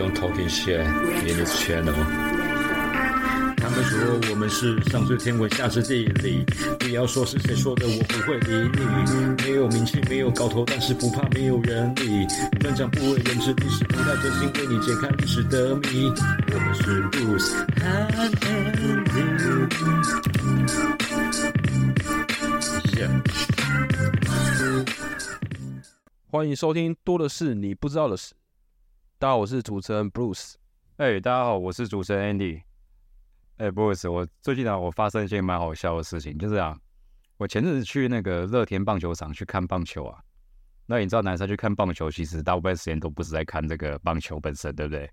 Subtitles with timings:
[0.00, 1.92] don't talking shit in this channel。
[3.58, 6.42] 他们说我们是上知天文下知地理，
[6.78, 8.80] 不要说是谁说的，我不会理你。
[9.44, 12.26] 没有名气，没有搞头，但是不怕没有人理。
[12.60, 16.10] 专讲不为人知，历史不太真心为你解开历史的谜。
[16.50, 19.20] 我们是 Bruce and Andy。
[26.30, 28.32] 欢迎收听多的是你不知道的事。
[29.20, 30.54] 大家好，我是主持人 Bruce。
[30.96, 32.62] 哎、大家好，我是主持人 Andy。
[33.58, 36.74] 哎、b r u c e 我最近啊，我发生一件蛮好笑的事情，就是啊，
[37.36, 40.18] 我前阵子去那个乐天棒球场去看棒球啊。
[40.86, 45.10] 那你知道男生去看棒球，其实大部分时间都不是在看这个棒球本身，对不对？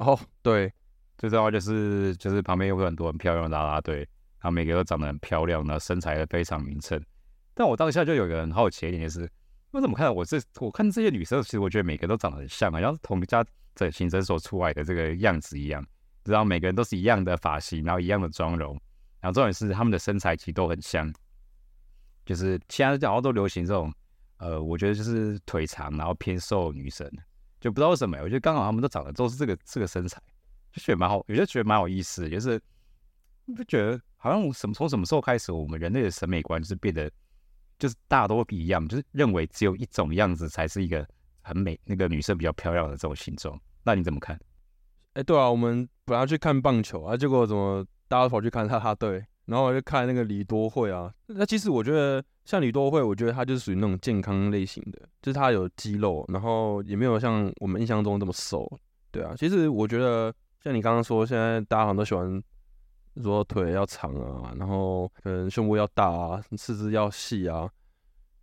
[0.00, 0.70] 哦，对，
[1.16, 7.02] 最重要就是就是旁边有很多很漂亮的啦啦队，然后每个都长得很漂亮，然后身材也非常匀称。
[7.54, 9.26] 但我当下就有一个很好奇的一点，就是
[9.72, 15.84] 我怎么看我这我看这些女生，其实我觉得每个都长得很像啊，好像是同一家整形诊所出来的这个样子一样。
[16.24, 18.72] 知道每个人都是一样的发型，然后一样的妆容，
[19.20, 21.10] 然后重点是他们的身材其实都很像。
[22.26, 23.92] 就是现在好像都流行这种，
[24.36, 27.10] 呃，我觉得就是腿长然后偏瘦女生，
[27.58, 30.20] 就不知道为什么，我觉得刚好他们都长得都是这个这个身材，
[30.72, 32.60] 就觉得蛮好，有些觉得蛮有意思，就是
[33.56, 37.10] 不觉得好像什么从什么时候开始，我们人类的审美观就是变得
[37.80, 41.04] 就是大家都一样，就是认为只有一种样子才是一个
[41.40, 43.58] 很美，那个女生比较漂亮的这种形状。
[43.82, 44.38] 那你怎么看？
[45.14, 51.12] 哎，对啊，我们本来去看棒球啊，结果怎么大家跑去看 哈哈队，然后我就看那个李多惠啊。
[51.26, 58.70] 那其实我觉得像李多惠，我觉得她就是属于那种健康类型的，就是她有肌肉，然后也没有像我们印象中这么瘦。
[59.10, 62.40] 对啊，其实我觉得像你刚刚说，现在大家好像都喜欢
[63.22, 67.70] 说腿要长啊，然后可能胸部要大啊，四肢要细啊。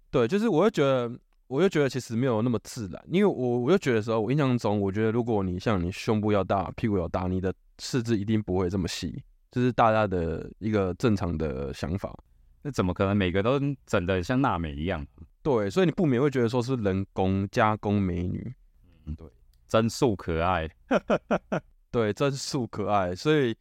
[0.10, 1.12] 对，就是我会觉得。
[1.50, 12.14] 我就觉得其实没有那么自然，因为我我就觉得时候，我印象中，我觉得如果你像你胸部要大，屁股要大，你的四肢一定不会这么细，这是大家的一个正常的想法。
[12.64, 15.08] 那怎么可能每个都整的像娜美一样？
[15.42, 18.54] 对，所以你不免会觉得说是人工加工美女，
[19.06, 19.26] 嗯，对，
[19.70, 20.70] 真素可爱，
[21.90, 23.16] 对，真素可爱。
[23.16, 23.56] 所以，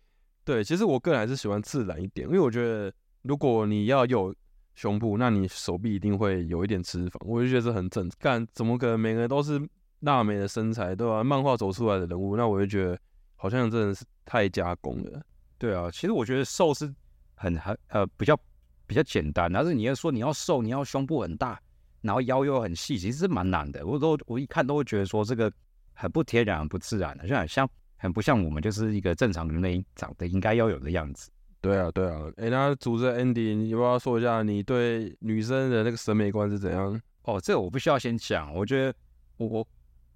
[0.47, 2.91] 对，其实我个人还是喜欢自然一点，因为我觉得
[3.21, 4.35] 如果你要有。
[4.79, 8.19] 胸部，那你手臂一定会有一点脂肪，我就觉得这很正常。
[8.21, 9.59] 干，怎么可能每个人都是
[10.01, 11.25] 娜美的身材，对吧？
[11.25, 12.99] 漫画走出来的人物，那我就觉得
[13.37, 15.23] 好像真的是太加工了。
[15.57, 16.95] 对啊，其实我觉得瘦是
[17.37, 18.39] 很很呃比较
[18.87, 21.59] 比较简单，但是你要说你要瘦，你要胸部很大，
[22.03, 23.87] 然后腰又很细，其实是蛮难的。
[23.87, 25.51] 我都我一看都会觉得说这个
[25.95, 31.31] 很不天然、很不自然的，就很像很不像我们就是一个正常人类长得应该要有的样子。
[31.61, 37.01] 对啊，对啊，哎，那主持人 Andy，你要不要说一下你对女生的那个审美观是怎样？
[37.23, 38.55] 哦，这个我不需要先讲。
[38.55, 38.95] 我觉得
[39.39, 39.69] 我我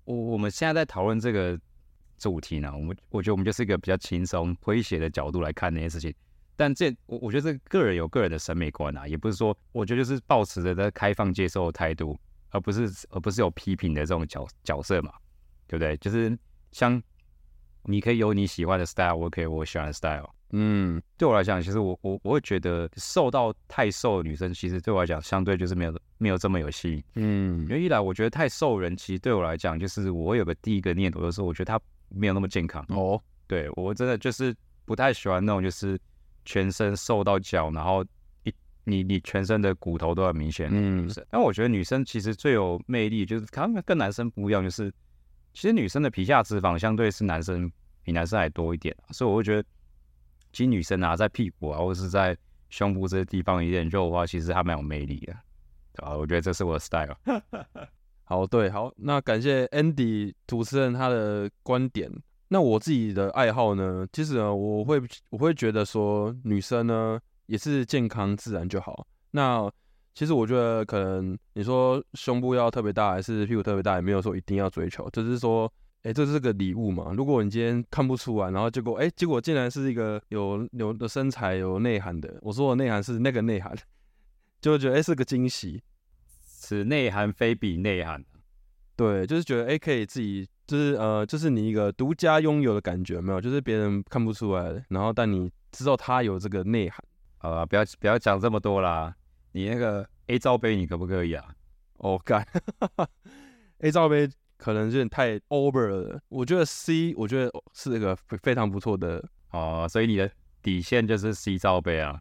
[0.05, 1.59] 我我们现在在讨论这个
[2.19, 6.15] 主题呢，我们我觉得我们就是一个比较轻松诙谐的角度来看那些事情。
[6.55, 12.17] 但这我我觉得这个人有个人的审美观啊，也不是说我觉得就是保持着的开放接受的态度，
[12.51, 15.12] 而不是而不是有批评的这种角角色嘛，
[15.67, 15.97] 对不对？
[15.97, 16.39] 就是
[16.71, 17.03] 像
[17.85, 20.29] 你可以有你喜欢的 style，我可以我喜欢的 style。
[20.53, 27.05] 嗯，对我来讲，其实我我我会觉得瘦到太瘦的女生，其实对我来讲，相对就是没有没有这么有吸引。
[27.15, 32.85] 嗯，因为一来我觉得太瘦人，其实对我来讲，就是我有个第一个念头，就是我觉得她没有那么健康。
[32.89, 34.53] 哦，对我真的就是
[34.85, 35.97] 不太喜欢那种就是
[36.45, 38.05] 全身瘦到脚，然后
[38.43, 38.53] 一
[38.83, 41.25] 你你全身的骨头都很明显的女生。
[41.31, 44.93] 但我觉得女生其实最有魅力，就是她们跟男生不一样，就是
[45.53, 47.71] 其实女生的皮下脂肪相对是男生
[48.03, 49.69] 比男生还多一点，所以我会觉得。
[50.53, 52.37] 其实女生啊，在屁股啊，或者是在
[52.71, 55.33] 胸部这些地方有点肉的话，其实还蛮有魅力的，
[55.93, 56.16] 对吧？
[56.16, 57.16] 我觉得这是我的 style。
[58.25, 62.11] 好，对，好，那感谢 Andy 主持人他的观点。
[62.49, 69.06] 那我自己的爱好呢，其实呢，我会我会觉得说，女生呢也是健康自然就好。
[69.31, 69.71] 那
[70.20, 75.72] 其实我觉得，可能你说胸部要特别大，还是屁股特别大，也没有说一定要追求，就是说。
[76.02, 77.12] 哎，这是个礼物嘛？
[77.14, 82.38] 如果你今天看不出来，然后结果哎，结果竟然是一个有有的身材、有内涵的。
[82.43, 83.75] 我说的内涵是那个内涵，
[84.61, 85.82] 就觉得哎是个惊喜。
[86.43, 88.23] 此内涵非彼内涵。
[88.96, 93.40] 对，就是觉得哎可以自己，就是呃，就是你一个独家拥有的感觉，没有？
[93.40, 96.99] 就是别人看不出来，然后但你知道他有这个内涵。
[97.37, 99.14] 好了，不要不要讲这么多啦。
[99.52, 101.44] 你那个 A 罩杯，你可不可以啊？
[101.99, 102.47] 哦，干，
[103.79, 104.29] A 罩杯。
[104.62, 110.31] 可能有点太 over 了，我觉得 C，我觉得是一个非常不错的哦，所以你的
[110.61, 112.20] 底线就是 C 罩杯啊。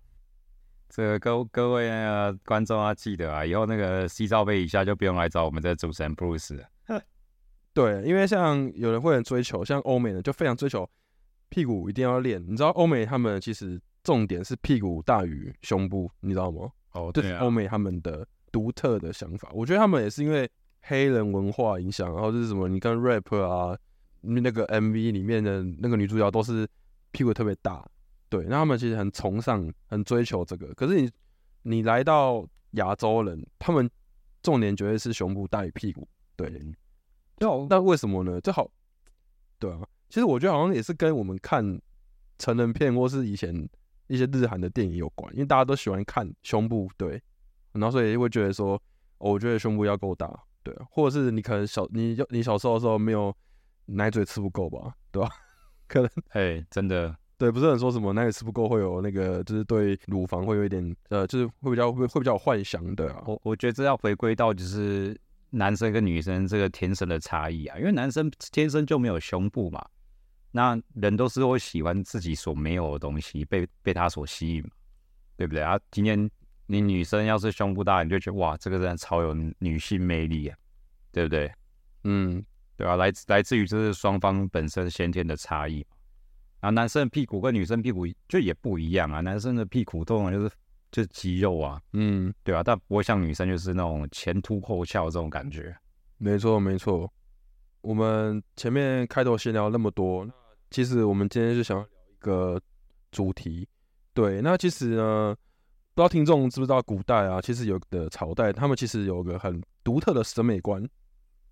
[0.88, 6.64] 这个各各位啊观众啊，记得啊，以后那个 C 罩杯以下就不用来找我们这主持人 Bruce 了。
[7.74, 10.90] 对，因为像有人会很追求，像欧美的就非常追求
[11.50, 12.42] 屁股一定要练。
[12.42, 16.72] 你知道欧美他们其实重点是屁股大于胸部，你知道吗？
[16.94, 19.50] 哦，这是欧美他们的独特的想法。
[19.54, 20.50] 我觉得他们也是因为
[20.82, 23.78] 黑人文化影响，然后就是什么，你看 rap 啊，
[24.22, 26.68] 那个 MV 里面的那个女主角都是
[27.12, 27.86] 屁股特别大，
[28.30, 30.74] 对，那他们其实很崇尚、很追求这个。
[30.74, 31.12] 可是你
[31.64, 33.90] 你来到亚洲人，他们
[34.42, 36.50] 重点绝对是胸部大于屁股，对。
[37.42, 38.42] 那那为什么呢？
[38.42, 38.70] 这好，
[39.60, 41.80] 对啊，其实我觉得好像也是跟我们看
[42.38, 43.70] 成人片或是以前
[44.10, 47.22] 一些日韩的电影有关，因为大家都喜欢看胸部，对，
[47.72, 48.74] 然后所以会觉得说，
[49.20, 50.30] 哦，我觉得胸部要够大，
[50.64, 53.34] 对，或者是你可能小你你小时候的时候没有
[53.86, 55.30] 奶嘴吃不够吧，对吧？
[55.88, 63.24] 可能哎，真的，对，不是很说什么奶嘴吃不够会有那个，就是对乳房会有一点呃，就是会比较会会比较有幻想的啊。
[63.26, 65.18] 我我觉得这要回归到就是。
[65.52, 69.84] 男生跟女生这个天生的差异啊，因为男生天生就没有胸部嘛，
[70.52, 74.70] 那人都是会喜欢自己所没有的东西，被被他所吸引嘛，
[75.38, 75.80] 对不对啊？
[75.92, 76.30] 今天
[76.66, 80.58] 你女生要是胸部大，你就觉得哇，这个人超有女性魅力啊，
[81.12, 81.52] 对不对？
[82.04, 82.44] 嗯，
[82.76, 85.86] 对啊，来自来自于这是双方本身先天的差异
[86.62, 86.70] 啊。
[86.70, 90.52] 男生的屁股跟女生屁股就也不一样啊，男生的屁股通常就是。
[90.92, 95.78] 就是肌肉啊，嗯，对啊，但不会像女生就是那种前凸后翘这种感觉。
[96.18, 97.08] 没错，没错。
[97.82, 100.34] 我们前面开头闲聊那么多，那
[100.70, 102.62] 其实我们今天就想要聊一个
[103.12, 103.68] 主题。
[104.14, 105.36] 对，那其实呢，
[105.94, 110.88] 不知道听众知不知道，古代啊，其实有的朝代，他们其实有个很独特的审美观。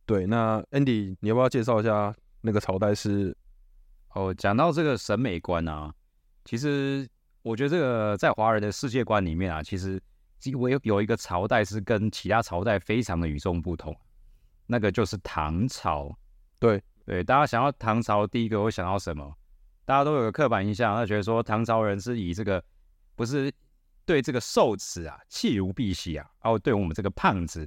[0.05, 3.35] 对，那 Andy，你要不要介绍一下那个朝代是？
[4.13, 5.93] 哦，讲到这个审美观啊，
[6.45, 7.07] 其实。
[7.43, 10.01] 我觉得这个在华人的世界观里面啊，其实
[10.53, 13.95] 我有有一个朝代是跟其他朝代非常的与众不同，
[14.65, 16.13] 那个就是唐朝。
[16.59, 19.33] 对对，大家想要唐朝，第一个会想到什么？
[19.86, 22.62] 大家都有个刻板印象，他觉得说唐朝人是以这个
[23.15, 23.50] 不是
[24.06, 27.65] 对这个瘦子啊弃如敝屣啊，然后对我们这个胖子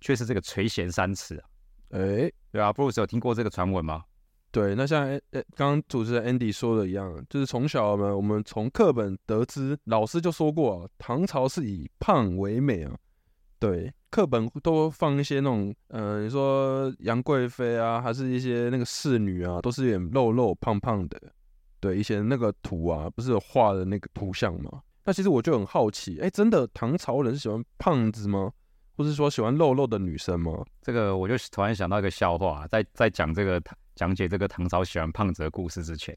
[0.00, 1.48] 却是这个垂涎三尺啊。
[1.90, 4.04] 哎，对啊，布鲁斯有听过这个传闻吗？
[4.50, 12.98] 对，那像诶诶，刚刚主持人 Andy 说的一样，就是从小我们，我们从课本得知，老师就说过，唐朝是以胖为美啊。
[13.60, 21.20] 对，课本都放一些那种，嗯，你说杨贵妃啊，还是一些那个侍女啊，都是有点肉肉胖胖的。
[21.80, 24.80] 对，一些那个图啊，不是画的那个图像吗？
[25.02, 28.52] 那其实我就很好奇，哎，真的唐朝人是喜欢胖子吗？
[28.96, 30.64] 或是说喜欢肉肉的女生吗？
[30.80, 33.60] 这个我就突然想到一个笑话，在在讲这个。
[33.96, 36.16] 讲解这个唐朝喜欢胖子的故事之前，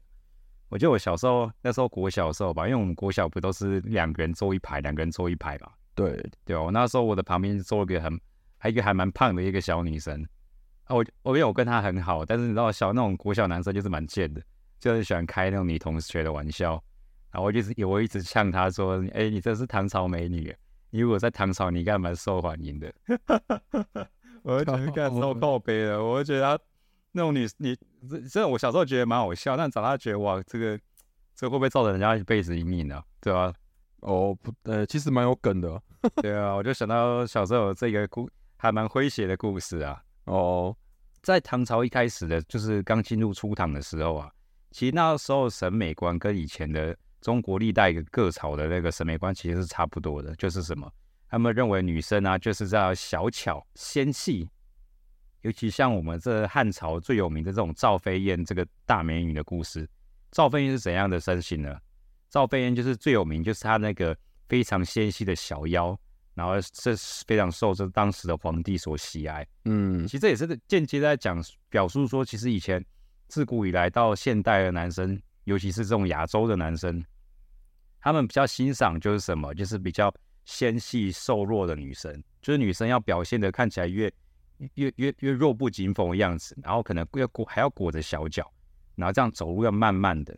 [0.68, 5.70] 我记得我小时候那时候国小的时候吧，因为我们国小不都是两个人坐一排，两个人坐一排嘛。
[5.98, 8.20] 对对哦，那时候我的旁边坐一个很
[8.56, 10.26] 还一个还蛮胖的一个小女生
[10.84, 14.42] 啊，我我因为我跟她很好，但是你知道小那种国小男生就是蛮贱的，
[14.78, 16.82] 就是喜欢开那种女同学的玩笑，
[17.30, 20.54] 然后我就是我一直呛她说，哎，你这是唐朝美女，
[20.90, 22.92] 你如果在唐朝你应该蛮受欢迎的。
[24.42, 26.60] 我就觉得干受靠背了，我就觉得。
[27.10, 27.74] 那种女，你
[28.08, 30.78] 这这我小时候觉得蛮好笑，但长大觉得哇，这个
[31.34, 33.02] 这会不会造成人家一辈子阴影呢？
[33.18, 33.52] 对吧？
[34.00, 35.82] 哦，不，呃，其实蛮有梗的。
[36.22, 40.02] 对啊，我就想到小时候这个故还蛮诙谐的故事啊。
[40.24, 40.76] 哦，
[41.22, 44.30] 在唐朝一开始的，就是刚进入初唐的时候啊，
[44.70, 50.90] 其实那时候审美观跟以前的中国历代各朝的那个审美观其实是差不多的，就是什么，
[51.28, 54.48] 他们认为女生啊就是在小巧纤细。
[55.42, 59.88] 尤其像我们这汉朝最有名的这种赵飞燕这个大美女的故事，
[60.32, 61.78] 赵飞燕是怎样的身形呢？
[62.28, 64.16] 赵飞燕就是最有名，就是她那个
[64.48, 65.98] 非常纤细的小腰，
[66.34, 69.46] 然后这是非常受这当时的皇帝所喜爱。
[69.64, 72.84] 嗯，其实这也是间接在讲表述说，其实以前
[73.28, 77.04] 自古以来到现代的男生，尤其是这种亚洲的男生，
[78.00, 79.54] 他们比较欣赏就是什么？
[79.54, 80.12] 就是比较
[80.44, 84.12] 纤细瘦弱的女生，就是女生要表现的看起来越。
[84.74, 88.52] 越越越弱不禁风的样子，然后可能要裹还要裹着小脚，
[88.96, 90.36] 然后这样走路要慢慢的，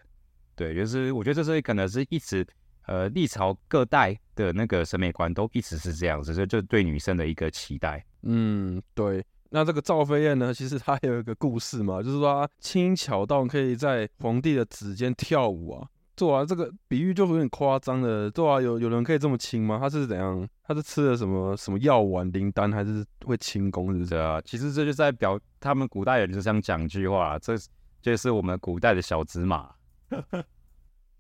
[0.55, 2.47] 对，就是我觉得这是可能是一直
[2.87, 8.05] 呃历朝各代的那个审美观都一直是这样子，所以就对女生的一个期待。
[8.23, 9.25] 嗯，对。
[9.53, 15.89] 那这个赵飞燕呢，其实她有一个故事嘛，就是说她轻巧到可以在皇帝的指尖跳舞啊。
[16.17, 18.31] 做啊，这个比喻就有点夸张了。
[18.31, 19.79] 做啊，有有人可以这么轻吗？
[19.81, 20.47] 他是怎样？
[20.63, 23.93] 他是吃了什么什么药丸灵丹，还是会轻功？
[23.93, 24.41] 是不是啊？
[24.43, 27.55] 其实这就在表他们古代人就想讲一句话，这
[28.03, 29.71] 这是我们古代的小芝麻。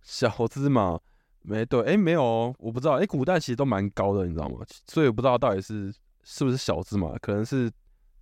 [0.02, 1.00] 小芝麻
[1.42, 2.94] 没对，哎，没有哦，我不知道。
[2.94, 4.58] 哎，古代其实都蛮高的，你知道吗？
[4.86, 5.92] 所以我不知道到底是
[6.22, 7.70] 是不是小芝麻，可能是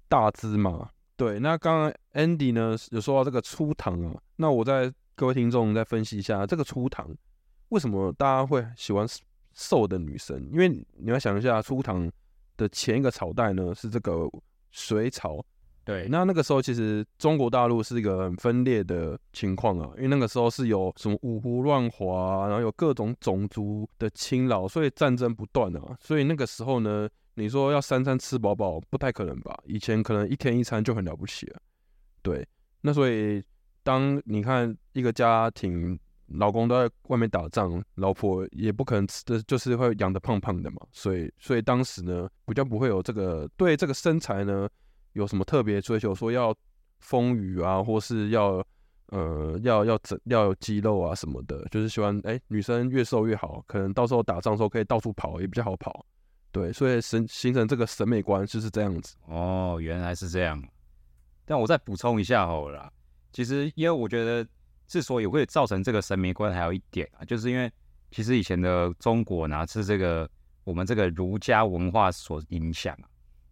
[0.08, 0.88] 大芝麻。
[1.16, 7.08] 对，那刚刚 Andy 呢有说到这个粗糖啊，那我在各位听众再分析一下这个粗糖
[7.70, 9.04] 为什么大家会喜欢
[9.52, 10.48] 瘦的女生？
[10.52, 12.10] 因为你要想一下，粗糖
[12.56, 14.28] 的前一个朝代呢是这个
[14.70, 15.44] 隋朝。
[15.88, 25.96] 对，那那个时候其实中国大陆是一个很分裂的情况啊，因为那个时候是有什么五胡乱华，然后有各种种族的侵扰，所以战争不断啊。
[25.98, 29.58] 所以那个时候呢，你说要三餐吃饱饱，不太可能吧？
[29.64, 31.60] 以前可能一天一餐就很了不起了。
[32.20, 32.46] 对，
[32.82, 33.42] 那所以
[33.82, 40.82] 当你看一个家庭，老公都在外面打仗，老婆也不可能吃的，就是会养得胖胖的嘛。
[40.92, 44.68] 所以，所以当时呢，比较不会有这个对这个身材呢。
[45.12, 46.14] 有什么特别追求？
[46.14, 46.54] 说要
[47.00, 48.64] 丰腴啊，或是要
[49.06, 56.04] 呃要要整要有肌肉啊什么的，就是喜欢哎女生越瘦越好，可能到时候打仗的时候可以到处跑，也比较好跑。
[56.50, 59.16] 对，所以形形成这个审美观就是这样子。
[59.26, 60.62] 哦，原来是这样。
[61.44, 62.90] 但我再补充一下好了，
[63.32, 64.46] 其实因为我觉得
[64.86, 67.70] 之所以会造成这个审美观，还有一点啊，就是因为
[68.10, 70.28] 其实以前的中国呢是这个
[70.64, 72.96] 我们这个儒家文化所影响。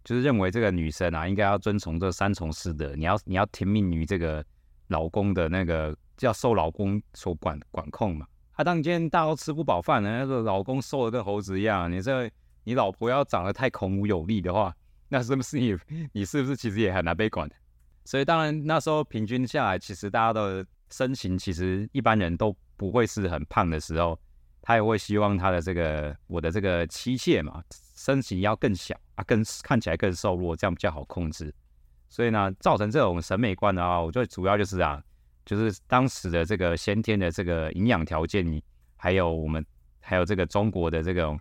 [0.06, 4.42] 就是认为这个女生啊，应该要遵从这三从四德，你要你要听命于这个
[4.86, 8.24] 老公的那个，要受老公所管管控嘛。
[8.52, 12.30] 啊，当你今天大家都吃不饱饭了，那个老公瘦的跟猴子一样，你这
[12.62, 14.72] 你老婆要长得太孔武有力的话，
[15.08, 15.76] 那是不是你
[16.12, 17.50] 你是不是其实也很难被管？
[18.04, 24.16] 所以当然那时候平均下来，其实大家的身形其实一般人都不会是很胖的时候，
[24.66, 27.62] 他也会希望他的这个我的这个妻妾嘛。
[27.94, 31.52] 身形要更小啊，更看起来更瘦弱，这样比较好控制。
[32.08, 35.02] 所以呢，造成这种审美观的话，我觉得主要就是啊，
[35.46, 38.44] 就是当时的这个先天的这个营养条件，
[38.96, 39.64] 还有我们
[40.00, 41.40] 还有这个中国的这种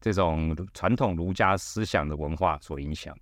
[0.00, 3.16] 这种传统儒家思想的文化所影响。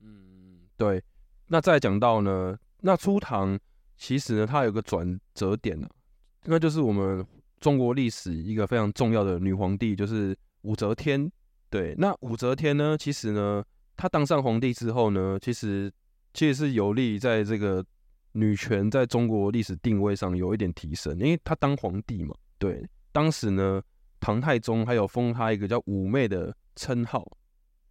[0.00, 1.02] 嗯，对。
[1.46, 3.56] 那再讲到呢，那初唐
[3.96, 5.88] 其实呢，它有个转折点呢，
[6.44, 7.24] 那就是我们
[7.60, 11.30] 中国历史一个非常重要的女皇帝，就是武则天。
[11.68, 12.96] 对，那武则天呢？
[12.96, 13.64] 其实呢，
[13.96, 15.92] 她当上皇帝之后呢，其实
[16.32, 17.84] 其实是有利在这个
[18.32, 22.34] 女权在中国历史定位上有一点提升，因为她当皇帝嘛。
[22.58, 23.82] 对，当时呢，
[24.20, 27.26] 唐太宗还有封她一个叫武媚的称号，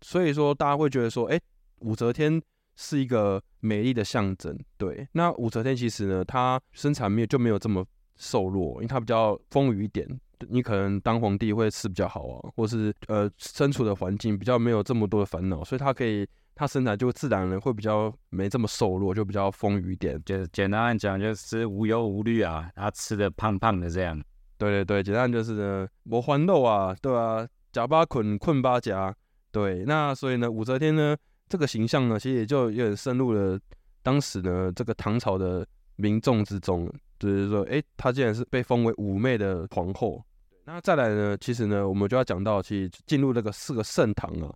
[0.02, 1.40] 所以说大家会觉得说，哎，
[1.80, 2.42] 武则天
[2.76, 4.58] 是一个美丽的象征。
[4.78, 7.86] 对，那武则天其实呢，她身材没有就没有这么
[8.18, 10.08] 瘦弱，因为他比较丰腴一点。
[10.50, 20.22] 你可能当皇帝会吃比较好啊，或是呃身处的环境比较没有这么多的烦恼，所以他可以他身材就自然人会比较没这么瘦弱，就比较丰腴一点。
[20.26, 24.22] 就简单讲就是无忧无虑啊，他吃的胖胖的这样。
[24.58, 29.16] 对对对，简单就是呢，我欢肉啊，对啊，夹巴捆困巴夹。
[29.52, 31.16] 对，那所以呢，武则天呢
[31.48, 33.58] 这个形象呢，其实也就有点深入了
[34.04, 36.92] 当时呢这个唐朝的民众之中。
[37.20, 40.24] 就是说，哎，她竟然是被封为妩媚的皇后。
[40.66, 44.54] 那再来呢，其实呢，我们就要讲到，其实进入这个四个盛唐啊。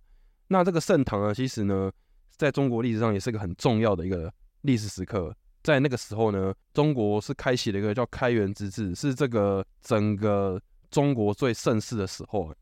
[0.48, 1.90] 那这个盛唐呢，其实呢，
[2.36, 5.34] 在中国历史上也是一个很重要的一个历史时刻。
[5.62, 12.52] 在那个时候呢，中国是开启了一个叫开元之治，是这个整个中国最盛世的时候。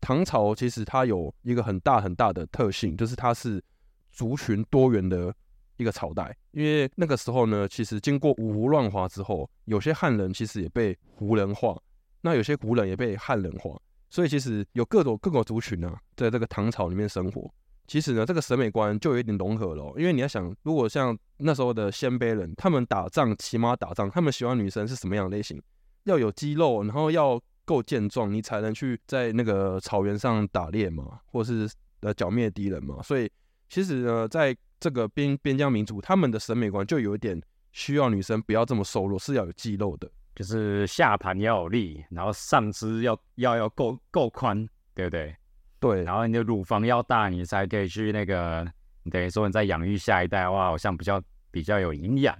[0.00, 3.62] 唐朝其实它有一个很大很大的特性，就是它是
[4.10, 5.34] 族群多元的。
[5.76, 11.76] 一个朝代，因为那个时候呢，其实经过五胡乱华之后，有些汉人其实也被胡人化，
[12.20, 13.78] 那有些胡人也被汉人化，
[14.10, 17.52] 所以其实有各种各个族群呢，在这个唐朝里面生活。
[17.86, 25.60] 其实呢，这个审美观就有一点融合了，因为你要想，如果像那时候的鲜卑人，他们打仗骑马打仗，他们喜欢女生是什么样的类型？
[26.04, 31.68] 要有肌肉，然后要够健壮，你才能去在那个草原上打猎嘛，或是
[32.00, 33.02] 呃剿灭敌人嘛。
[33.02, 33.30] 所以
[33.74, 44.64] 其实呢，在这个边边疆民族，他们的审美观就有一点需要女生不要这么瘦弱，是要有肌肉的，就是下盘要有力，然后上肢要要要够够宽，
[44.94, 45.34] 对不对？
[45.80, 48.64] 对，然后你的乳房要大，你才可以去那个，
[49.10, 52.38] 等于说你在养育下一代，的话，好像比较比较有营养。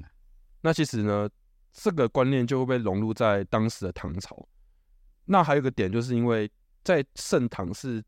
[0.61, 1.29] 那其实呢，
[1.73, 4.49] 这个观念就会被融入在当时的唐朝。
[5.25, 6.49] 那还有一个点，就是因为
[6.85, 8.01] 在盛唐是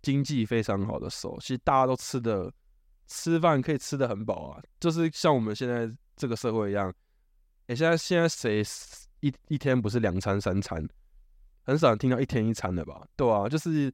[0.00, 2.48] 经济非常好的时候，其实大家都吃的。
[3.08, 6.94] 吃饭可以吃的很饱啊，就是像我们现在这个社会一样。
[7.66, 8.62] 哎，现在现在谁
[9.20, 10.86] 一一天不是两餐三餐？
[11.64, 13.06] 很少听到一天一餐的吧？
[13.16, 13.92] 对啊，就是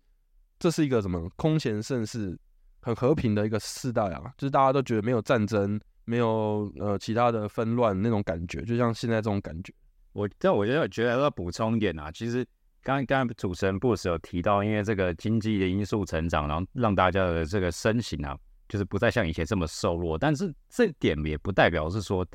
[0.58, 2.38] 这是一个什么空前盛世、
[2.82, 9.72] 很和平的一个时代啊，就是大家都觉得没有战争、没有呃其他的纷乱那种感觉，就像现在这种感觉。
[10.12, 12.46] 我但我觉得觉得要补充一点啊，其实
[12.82, 18.38] 刚刚主持人布斯有提到，因为这个经济的因素成长，然后让大家的这个身形啊。
[18.74, 20.18] 就是不再像以前这么瘦弱。
[20.18, 22.26] 但是这点也不代表是说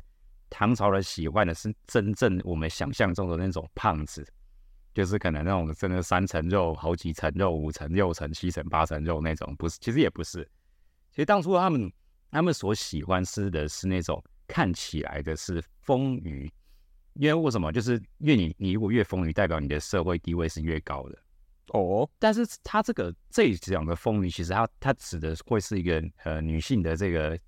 [0.48, 4.26] 唐朝人喜欢的是真正我们想象中的那种胖子，
[4.94, 10.42] 就是可能那种真的三层肉、好几层肉、五层、六层、七层、八层肉那种，不是，其实也不是。
[11.10, 11.92] 其实当初他们
[12.30, 16.50] 他们所喜欢是的是那种看起来的是丰腴，
[17.12, 17.70] 因为为什么？
[17.70, 21.18] 就是因为你你如果越丰腴，代表你的社会地位是越高的。
[21.72, 27.38] 哦，但是它这个这一讲的丰腴，其实它它指的会是一个呃女性的这个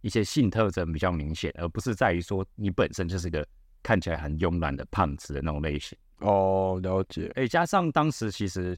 [0.00, 3.46] 一些性特征比较明显，而不是在于说你本身就是一个
[3.80, 5.96] 看起来很慵懒的胖子的那种类型。
[6.18, 7.30] 哦，了解。
[7.36, 8.76] 诶，加上当时其实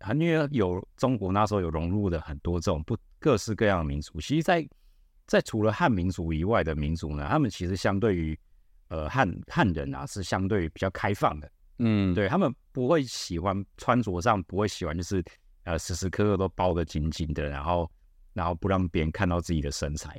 [0.00, 4.68] 很因为有中国那时候有融入的很多这种不各式各样的民族，其实，在
[5.26, 8.38] 在除了汉民族以外的民族呢，他们其实相对于
[8.86, 11.50] 呃汉汉人啊，是相对比较开放的。
[11.78, 15.22] 嗯，对他们不会喜欢穿着上不会喜欢，就是
[15.64, 17.90] 呃时时刻刻都包得紧紧的，然后
[18.32, 20.18] 然后不让别人看到自己的身材。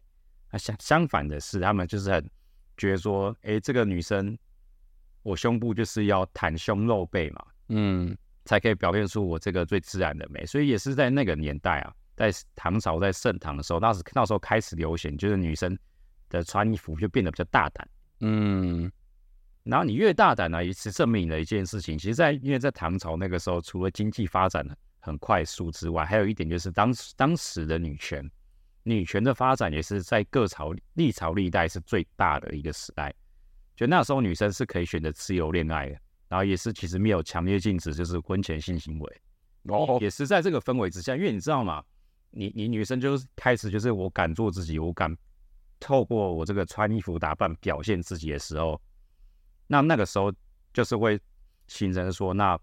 [0.51, 2.29] 那相相反的是，他们就是很
[2.77, 4.37] 觉得说，哎，这个女生
[5.23, 10.45] 我胸部就是要袒胸露背嘛，嗯，才可以表现出我这个最自然的美。
[10.45, 15.77] 所以也是在那个年代啊，在唐朝在盛唐的时候，那时那时候开始流行，就是女生
[16.29, 17.89] 的穿衣服就变得比较大胆。
[18.19, 18.91] 嗯。
[19.69, 21.97] 然后你越大胆呢，也是证明了一件事情。
[21.97, 24.65] 其实，在因为在唐朝那个时候，除了经济发展
[25.00, 28.29] 很快速之外，还有一点就是当时当时的女权，
[28.83, 33.13] 女权的发展也是在各朝历朝历代是最大的一个时代。
[33.75, 35.97] 就那时候女生是可以选择自由恋爱的，
[36.29, 39.21] 然后也是其实没有强烈禁止就是婚前性行为。
[39.63, 41.83] 哦，也是在这个氛围之下，因为你知道吗？
[42.31, 45.13] 你你女生就是开始就是我敢做自己，我敢
[45.79, 48.81] 透过我这个穿衣服打扮表现自己的时候。
[49.67, 50.33] 那那个时候
[50.74, 51.19] 就是会
[51.67, 52.57] 形成说，那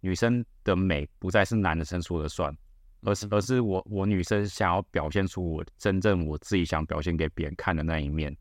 [0.00, 2.56] 女生的美不再是男生说了算，
[3.02, 8.36] 而是而是我我女生想要表现出我真正我自己想表现给别人看的那一面。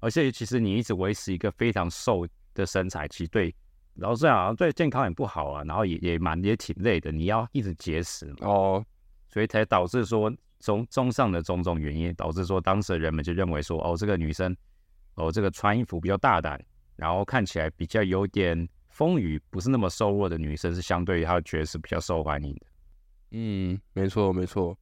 [0.00, 3.54] 而且其实你一直维持一个非常瘦的身材，其实对
[3.94, 8.84] 老实讲对健康也不好啊，然后也也蛮也挺累的，你要一直节食哦，
[9.28, 14.56] 所以才导致说综综上的种种原因，导致说当时的人们就认为说，哦这个女生
[15.14, 16.62] 哦这个穿衣服比较大胆。
[16.98, 22.66] 然后看起来比较有点风雨，不是那么瘦弱的女生，是相对于她觉得是比较受欢迎的。
[23.30, 24.76] 嗯，没错没错。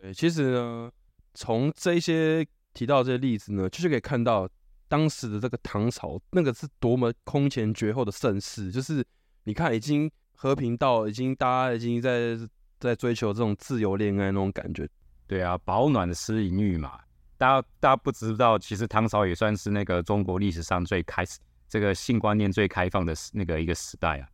[0.00, 0.90] 对，其实呢，
[1.34, 4.48] 从这些提到这些例子呢，就是可以看到
[4.88, 8.70] 当时的这个唐朝，那个是多么空前绝后的盛世。
[8.70, 9.04] 就是
[9.44, 12.38] 你看，已经和平到已经大家已经在
[12.78, 14.88] 在追求这种自由恋爱那种感觉。
[15.26, 16.98] 对啊，保暖的私隐欲嘛。
[17.36, 21.38] 大家大家不知道，其实唐朝也算是那个中国历史上最开始。
[21.70, 24.28] 这个性观念最开放的那个一个时代啊，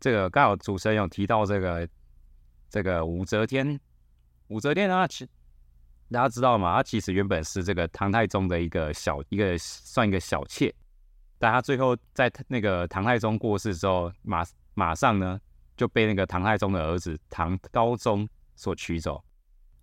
[0.00, 1.88] 这个刚好主持人有提到这个
[2.68, 3.78] 这个武则天，
[4.48, 5.24] 武则天啊，其
[6.10, 6.74] 大家知道吗？
[6.74, 10.74] 她其实原本是这个唐太宗的一个小一个算一个小妾，
[11.38, 15.40] 但她最后在那个唐太宗过世之后，马马上呢
[15.76, 19.22] 就被那个唐太宗的儿子唐高宗所娶走，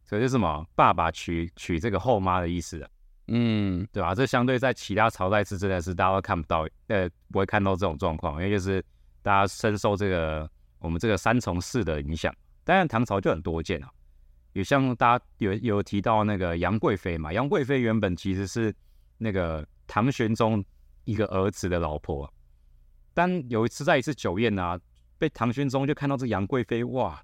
[0.03, 0.67] 所以是什么？
[0.75, 2.89] 爸爸娶娶这个后妈的意思啊。
[3.31, 4.15] 嗯，对吧？
[4.15, 8.83] 这相对在其他朝代是真的是大家都看不到，呃，不会看到这种状况，因为就是
[9.21, 12.33] 大家深受这个我们这个三从四的影响。
[12.63, 13.89] 当然唐朝就很多见啊，
[14.53, 18.73] 有像大家有有提到那个杨贵妃嘛，杨贵妃原本其实是
[19.17, 20.63] 那个唐玄宗
[21.05, 22.31] 一个儿子的老婆，
[23.13, 24.79] 但有一次在一次酒宴啊，
[25.17, 27.21] 被唐玄宗就看到这杨贵妃，哇，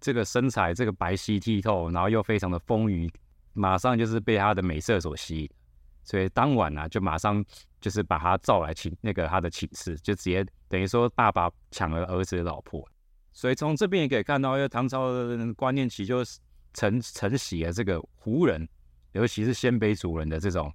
[0.00, 3.10] 这个身材这个白皙剔透，然后又非常的丰腴。
[3.56, 5.50] 马上就是被他的美色所吸引，
[6.04, 7.44] 所以当晚呢，就马上
[7.80, 12.86] 就是把他召来请那个他的寝室，就直接等于说爸爸抢了儿子的老婆。
[13.32, 16.38] 所以从这边也可以看到，因为唐朝的观念其实就是
[16.74, 18.68] 承承袭了这个胡人，
[19.12, 20.72] 尤其是鲜卑族人的这种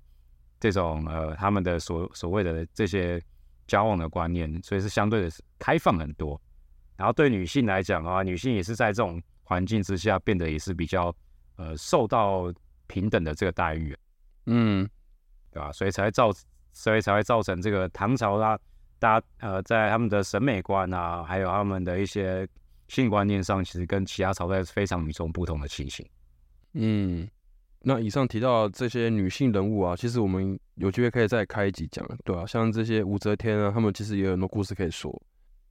[0.59, 3.21] 这种呃他们的所所谓的这些
[3.67, 6.39] 交往的观念，所以是相对的开放很多。
[6.97, 11.15] 然后对女性来讲啊，女性也是在这种环境之下变得也是比较
[11.55, 12.51] 呃受到。
[12.91, 13.97] 平等的这个待遇，
[14.47, 14.85] 嗯，
[15.49, 15.71] 对吧？
[15.71, 16.29] 所以才会造，
[16.73, 18.59] 所以才会造成这个唐朝啦，
[18.99, 22.45] 大家呃，在他们的审美观啊，还有他们的一些
[22.89, 26.05] 性观念上，其实跟其他朝代是非常与众不同的情形。
[26.73, 27.25] 嗯，
[27.79, 32.45] 那以上提到这些女性人物啊，其实我们有机会可以再开一集讲，对吧？
[32.45, 35.09] 像这些武则天啊，他们其实也有很多故事可以说。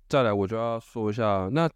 [0.09, 1.71] 再来，我就要说一下，那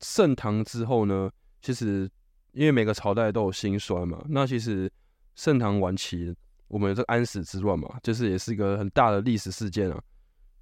[0.00, 1.30] 盛唐之后呢，
[1.60, 2.10] 其实。
[2.52, 4.90] 因为每个朝代都有兴衰嘛，那其实
[5.34, 6.34] 盛唐晚期，
[6.68, 10.00] 我们这个安史之乱嘛，就是也是一个很大的历史事件啊。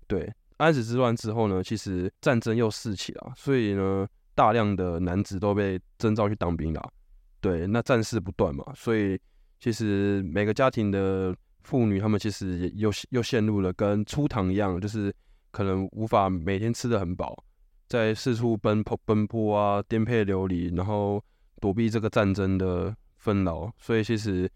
[0.06, 6.92] 对，安史之乱之后呢，其实战争又四起了，所以呢，大量的男子都被征召去当兵了。
[7.40, 9.18] 对，那战事不断嘛，所以
[9.58, 15.14] 其实每个家庭的妇女，她们其实也又又陷入了跟初唐一样，就是
[15.50, 17.44] 可能无法每天吃的很饱，
[17.88, 21.22] 在四处奔波奔波啊，颠沛流离，然后
[21.60, 24.50] 躲避这个战争的纷扰，所以其实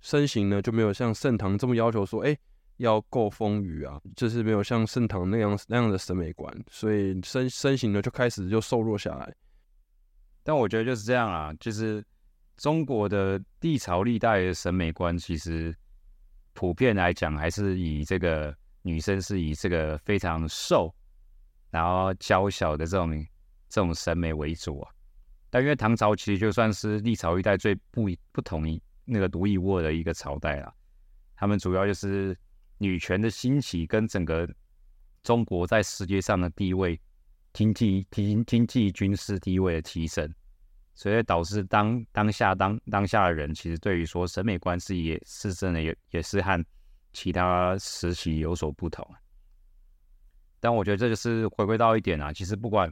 [0.00, 2.36] 身形呢就没有像盛唐这么要求说，哎，
[2.76, 9.34] 要够丰腴啊，就是没有像盛唐那样那样的审美观，所以身身形呢就开始就瘦弱下来。
[10.44, 12.04] 但我觉得就是这样啊，就是
[12.56, 15.74] 中国的历朝历代的审美观，其实
[16.52, 20.92] 普遍来讲还是以这个女生是以这个非常瘦，
[21.70, 23.10] 然后娇小的这种
[23.68, 24.90] 这种审美为主啊。
[25.52, 30.74] 但因为唐朝其实就算是历朝历代最不不同一那个独一无二的一个朝代了，
[31.36, 32.34] 他们主要就是
[32.78, 34.48] 女权的兴起跟整个
[35.22, 36.98] 中国在世界上的地位。
[37.54, 40.26] 经济、经经济、军事地位的提升，
[40.94, 46.64] 所以导致当当下当当下的人，其实对于说审美观是也是真的也也是和
[47.12, 49.06] 其他时期有所不同。
[50.60, 52.90] 但我觉得这就是回归到一点啊，其实不管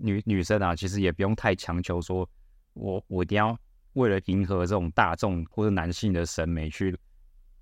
[0.00, 2.28] 女女生啊，其实也不用太强求，说
[2.74, 3.58] 我我一定要
[3.94, 6.96] 为了迎合这种大众或者男性的审美去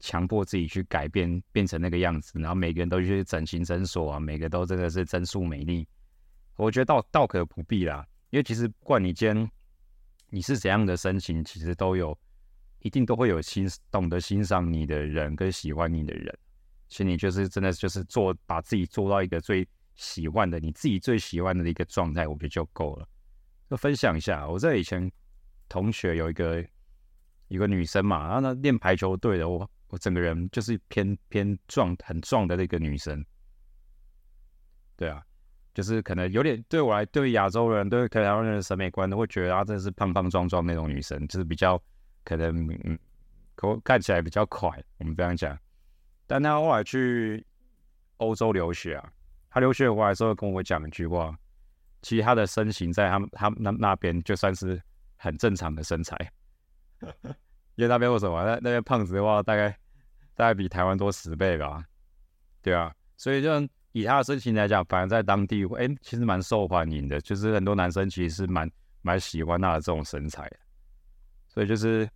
[0.00, 5.86] 强迫自己去改变变成那个样子，然后每个人都去整形诊所啊，每个都真的是真素美丽。
[6.56, 9.50] 我觉得倒倒可不必啦，因为其实不管你今天
[10.30, 12.18] 你是怎样的身形，其实都有
[12.80, 16.38] 一定都会有欣懂得欣赏你的人跟喜欢你的人。
[16.88, 19.66] 其实你就是真的就是做把自己做到一个最
[19.96, 23.08] 喜欢的你自己最喜欢的一个状态，我觉得就够了。
[23.68, 25.10] 就分享一下，我在以前
[25.68, 26.64] 同学有一个
[27.48, 33.24] 一个女生嘛，然后呢练排球队的，我我整个人就是偏偏壮很壮的那个女生，
[34.96, 35.22] 对啊。
[35.74, 41.78] 就是可能有点对我来，对亚洲人，对可能台湾人的审美观都会觉得她真的是胖胖壮壮那种女生，就是比较
[42.24, 42.98] 可能嗯，
[43.54, 45.54] 可看起来比较快，我们这样讲。
[46.26, 47.46] 但她后来去
[48.16, 49.12] 欧洲留学啊，
[49.50, 51.36] 她留学回来之后跟我讲一句话，
[52.02, 54.80] 其实他的身形在他们他们那那边就算是
[55.16, 56.16] 很正常的身材，
[57.76, 58.44] 因为那边为什么？
[58.44, 59.70] 那那边胖子的话，大概
[60.34, 61.84] 大概比台湾多十倍吧，
[62.62, 63.50] 对啊，所以就。
[63.92, 67.18] 以他的身形来讲，反而在当地，哎，其实蛮受欢迎的。
[67.22, 70.46] 就是很多男生其实是蛮蛮喜欢他的这种身材。
[71.48, 72.06] 所以就是，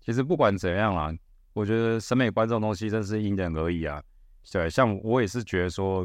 [0.00, 1.14] 其实不管怎样啦，
[1.52, 4.02] 我觉得审美观这种东西真是因人而异啊。
[4.50, 6.04] 对，像我也是觉得说，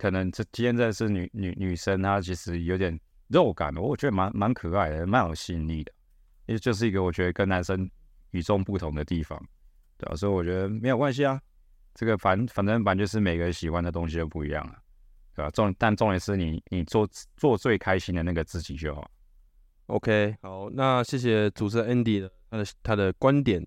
[0.00, 5.92] 可能这今天这是女女女生，她其实有点肉感，我觉得蛮蛮可爱的，蛮有吸引力的。
[6.46, 7.88] 因为就是一个我觉得跟男生
[8.30, 9.38] 与众不同的地方，
[9.98, 11.38] 对啊，所以我觉得没有关系啊。
[11.92, 14.80] 这个反反正反正就是每个人喜欢的东西都不一样啊，
[15.34, 15.50] 对吧？
[15.50, 19.10] 重但重点是你你做做最开心的那个自己就好。
[19.86, 23.62] OK，好，那谢谢主持人 Andy 的他的他的观点。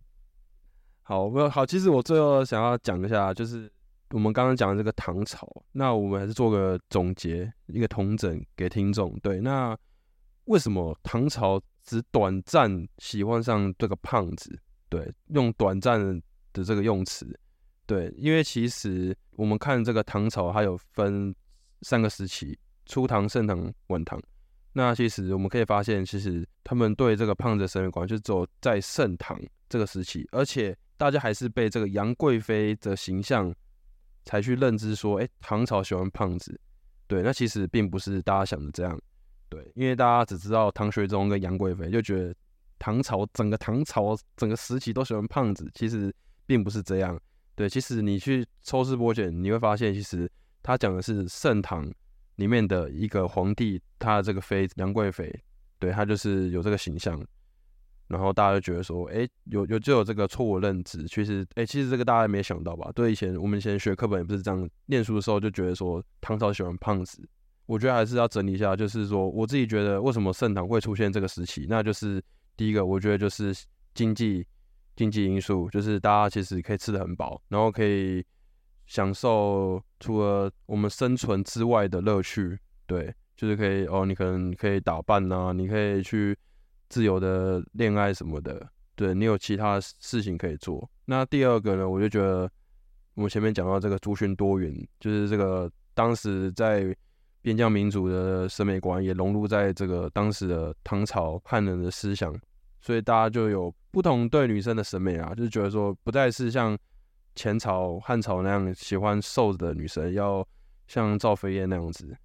[1.03, 3.71] 好，我好，其实我最后想要讲一下，就是
[4.13, 9.11] 我们刚刚讲的这个唐朝，那我们还是做个总结，一个统整给听众。
[9.23, 9.75] 对，那
[10.45, 14.55] 为什么唐朝只短暂喜欢上这个胖子？
[14.87, 15.99] 对，用短暂
[16.53, 17.27] 的这个用词。
[17.87, 21.33] 对，因为其实我们看这个唐朝，它有分
[21.81, 24.21] 三个时期：初唐、盛唐、晚唐。
[24.73, 33.51] 那其实我们可以发现，其实他们对这个胖子的审美观就只有在盛唐这个时期，而且大家还是被这个杨贵妃的形象
[34.25, 36.59] 才去认知说，哎，唐朝喜欢胖子。
[37.07, 38.99] 对，那其实并不是大家想的这样。
[39.49, 42.35] 对，因为大家只知道唐玄宗跟杨贵妃，就觉得
[42.79, 46.13] 唐朝整个唐朝整个时期都喜欢胖子，其实
[46.45, 47.19] 并不是这样。
[47.55, 50.29] 对，其实你去抽丝剥茧，你会发现，其实
[50.63, 51.87] 他讲的是盛唐
[52.37, 55.31] 里面的一个皇帝，他这个妃杨贵妃，
[55.77, 57.23] 对他就是有这个形象，
[58.07, 61.07] 然后大家就觉得说，哎，有有就有这个错误认知。
[61.07, 62.91] 其实，哎，其实这个大家没想到吧？
[62.93, 67.27] 对，以前我们以前学课本也不是这样，念书的时候就觉得说唐朝喜欢胖子。
[67.65, 72.21] 我觉得还是要整理一下，就是说我自己觉得为什么盛唐会出现这个时期，那就是
[72.57, 73.53] 第一个，我觉得就是
[73.93, 74.45] 经济。
[74.95, 78.23] 经济因素就是大家其实可以吃的很饱，然后可以
[78.85, 86.37] 享受除了我们生存之外的乐趣，对，就是可以哦，你可能可以打扮呐，你可以去
[86.93, 90.87] 自由的恋爱什么的，对你有其他事情可以做。
[91.05, 92.47] 那第二个呢，我就觉得
[93.15, 96.95] 我们前面讲到这个族群多元，就是这个当时在
[97.41, 102.31] 边疆民族的审美观也融入在这个当时的唐朝汉人的思想。
[102.79, 106.77] 所以大家就有不同对女生的审美啊，就是觉得说不再是像
[107.33, 110.47] 前朝汉朝那样喜欢瘦子的女生，要
[110.85, 112.15] 像赵飞燕那样子。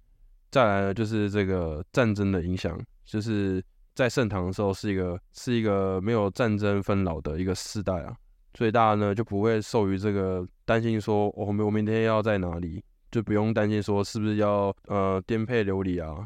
[0.51, 3.63] 再来呢，就是这个战争的影响，就是
[3.99, 8.15] 在盛唐的时候是一个是一个没有战争纷扰的一个时代啊，
[8.53, 12.81] 所以大家呢就不会受于这个担心说，我们我明天要在哪里，
[13.11, 16.25] 就不用担心说是不是要呃颠沛流离啊。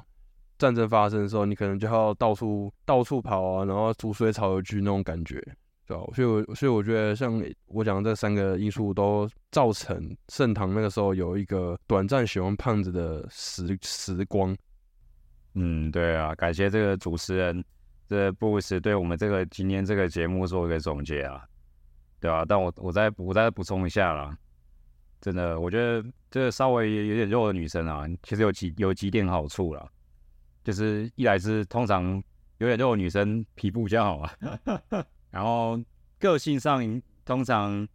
[0.59, 5.43] 战争发生的时候，你可能就要到处到处跑啊，然后逐水草而居那种感觉，
[5.87, 6.03] 对吧？
[6.13, 14.55] 所以，我所以我觉得像我讲的这三个因素都造成盛唐那个时候有一个短暂喜欢胖子的时时光。
[15.55, 17.63] 嗯，对啊，感谢这个主持人
[18.09, 21.45] 这布鲁斯对我们这个今天这个节目做一个总结啊，
[22.19, 24.35] 对啊，但我我再我再补充一下啦，
[25.21, 29.87] 真的，我觉得这稍微有点肉的女生啊，其实有几有几点好处啦，
[30.63, 32.21] 就是一来是通常
[32.57, 34.37] 有点肉的女生皮肤比较好啊，
[35.29, 35.79] 然后
[36.19, 37.87] 个性上通常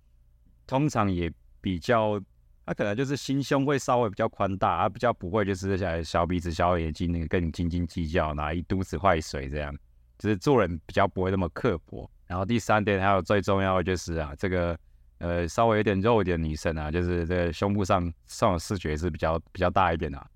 [0.66, 2.20] 通常也比较。
[2.68, 9.74] 他可能就是心胸会稍微比较宽大，啊比较不会就是小小鼻子小眼睛，那个跟你斤斤计较，拿一肚子坏水这样，
[10.18, 12.08] 就是做人比较不会那么刻薄。
[12.26, 14.78] 然后第三点还有最重要的就是啊，这个
[15.16, 20.30] 呃稍微有点肉一点的女生啊，就是这个胸部上上的视觉是比较比较大一点的，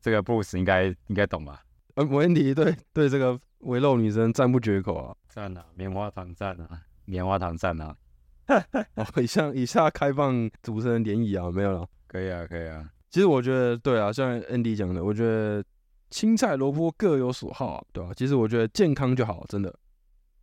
[0.00, 1.64] 这个布鲁斯应该应该懂吧？
[1.96, 7.96] 呃，没问题，对对，这个围肉女生赞不绝口啊，赞啊，棉花糖赞啊，棉花糖赞啊。
[9.22, 12.88] 以下以下开放主持人联谊啊，没有了，可以啊，可以啊。
[13.10, 15.62] 其实我觉得，对啊，像 Andy 讲的，我觉得
[16.10, 18.10] 青菜萝卜各有所好啊，对吧？
[18.16, 19.74] 其实我觉得健康就好，真的。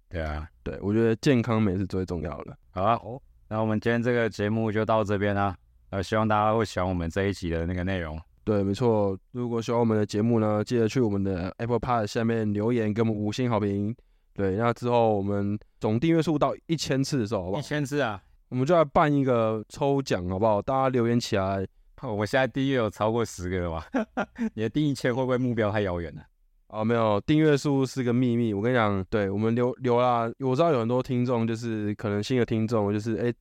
[0.10, 2.58] 对啊，对我觉得健康美是最重要的。
[2.72, 5.56] 好啊，哦，那我们今天这个节目就到这边啦。
[5.90, 8.20] 呃，希望大家会喜欢我们这一集的那个内容。
[8.44, 9.18] 对，没错。
[9.32, 13.96] 如果喜欢我们的节目呢，记得去我们的 Apple Park 下面留言，给我们五星好评。
[14.34, 17.60] 对，那之后我们总订阅数到一千次的时候，好不好？
[17.60, 18.22] 一千次啊！
[18.50, 20.62] 我们就来办一个抽奖，好不好？
[20.62, 21.68] 大家留言起来。
[22.02, 23.86] 我现在订阅有超过十个了吧？
[24.56, 26.24] 你的订一千会不会目标太遥远了？
[26.68, 28.54] 哦，没有，订阅数是个秘密。
[28.54, 30.32] 我跟你讲，对我们留留啦。
[30.40, 33.34] 我知道有很多听众，就是可能新的听众，就是哎，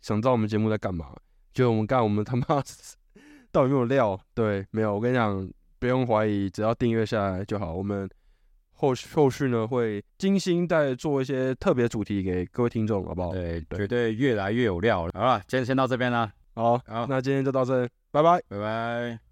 [0.00, 1.06] 想知道我们节目在干嘛？
[1.52, 2.44] 就我们干，我们他妈
[3.50, 4.20] 到底有没有料？
[4.32, 4.94] 对，没有。
[4.94, 5.46] 我跟你讲，
[5.80, 7.74] 不用怀疑，只要订阅下来就好。
[7.74, 8.08] 我们。
[8.74, 13.32] 后续后续呢，会精心再做一些特别主题给各位听众，好不好？
[13.32, 15.12] 对，绝对越来越有料了。
[15.14, 16.30] 好了，今天先到这边啦。
[16.54, 19.24] 好，好，那今天就到这，拜拜，拜拜。